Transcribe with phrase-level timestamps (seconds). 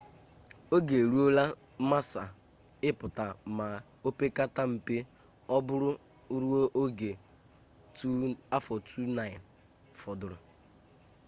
[0.75, 1.43] oge e ruola
[1.89, 2.23] massa
[2.89, 3.25] ịpụta
[3.57, 3.67] ma
[4.07, 4.95] opekata mpe
[5.55, 5.91] ọ bụrụ
[6.41, 7.11] ruo oge
[7.97, 9.35] 2009
[9.99, 10.37] fọdụrụ